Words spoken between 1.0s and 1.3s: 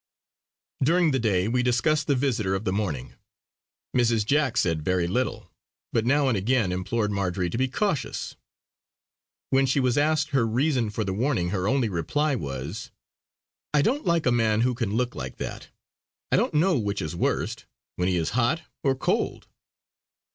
the